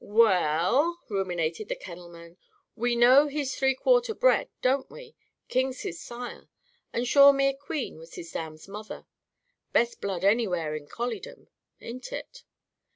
[0.03, 2.37] "Well," ruminated the kennelman,
[2.75, 5.13] "we know he's three quarter bred, don't we?
[5.47, 6.49] King's his sire.
[6.91, 9.05] And Shawemere Queen was his dam's mother.
[9.73, 12.43] Best blood anywhere in colliedom, ain't it?